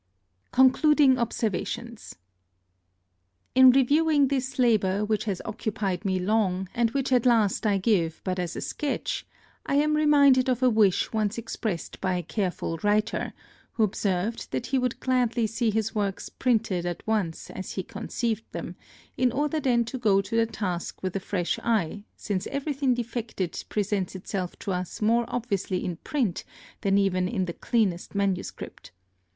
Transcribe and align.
CONCLUDING 0.49 1.19
OBSERVATIONS. 1.19 2.15
In 3.53 3.69
reviewing 3.69 4.29
this 4.29 4.57
labour, 4.57 5.05
which 5.05 5.25
has 5.25 5.43
occupied 5.45 6.05
me 6.05 6.17
long, 6.17 6.67
and 6.73 6.89
which 6.89 7.11
at 7.11 7.27
last 7.27 7.67
I 7.67 7.77
give 7.77 8.19
but 8.23 8.39
as 8.39 8.55
a 8.55 8.61
sketch, 8.61 9.27
I 9.63 9.75
am 9.75 9.95
reminded 9.95 10.49
of 10.49 10.63
a 10.63 10.71
wish 10.71 11.13
once 11.13 11.37
expressed 11.37 12.01
by 12.01 12.15
a 12.15 12.23
careful 12.23 12.79
writer, 12.81 13.33
who 13.73 13.83
observed 13.83 14.47
that 14.49 14.65
he 14.65 14.79
would 14.79 14.99
gladly 14.99 15.45
see 15.45 15.69
his 15.69 15.93
works 15.93 16.29
printed 16.29 16.83
at 16.87 17.05
once 17.05 17.51
as 17.51 17.73
he 17.73 17.83
conceived 17.83 18.51
them, 18.53 18.75
in 19.17 19.31
order 19.31 19.59
then 19.59 19.85
to 19.85 19.99
go 19.99 20.19
to 20.19 20.35
the 20.35 20.47
task 20.47 21.03
with 21.03 21.15
a 21.15 21.19
fresh 21.19 21.59
eye; 21.59 22.05
since 22.15 22.47
everything 22.47 22.95
defective 22.95 23.53
presents 23.69 24.15
itself 24.15 24.57
to 24.57 24.71
us 24.71 24.99
more 24.99 25.25
obviously 25.27 25.85
in 25.85 25.97
print 25.97 26.43
than 26.81 26.97
even 26.97 27.27
in 27.27 27.45
the 27.45 27.53
cleanest 27.53 28.15
manuscript. 28.15 28.91